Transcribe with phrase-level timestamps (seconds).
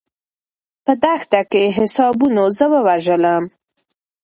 [0.85, 3.43] په دښته کې حسابونو زه ووژلم.